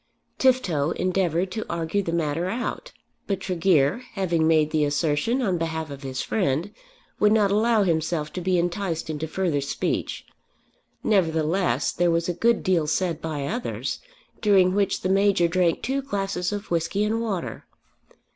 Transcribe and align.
Tifto 0.39 0.93
endeavoured 0.95 1.51
to 1.51 1.63
argue 1.69 2.01
the 2.01 2.11
matter 2.11 2.49
out; 2.49 2.91
but 3.27 3.39
Tregear 3.39 4.01
having 4.13 4.47
made 4.47 4.71
the 4.71 4.83
assertion 4.83 5.43
on 5.43 5.59
behalf 5.59 5.91
of 5.91 6.01
his 6.01 6.23
friend 6.23 6.73
would 7.19 7.31
not 7.31 7.51
allow 7.51 7.83
himself 7.83 8.33
to 8.33 8.41
be 8.41 8.57
enticed 8.57 9.11
into 9.11 9.27
further 9.27 9.61
speech. 9.61 10.25
Nevertheless 11.03 11.91
there 11.91 12.09
was 12.09 12.27
a 12.27 12.33
good 12.33 12.63
deal 12.63 12.87
said 12.87 13.21
by 13.21 13.45
others, 13.45 13.99
during 14.41 14.73
which 14.73 15.01
the 15.01 15.07
Major 15.07 15.47
drank 15.47 15.83
two 15.83 16.01
glasses 16.01 16.51
of 16.51 16.71
whisky 16.71 17.03
and 17.03 17.21
water. 17.21 17.67